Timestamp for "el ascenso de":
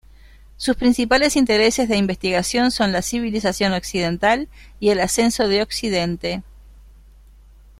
4.89-5.61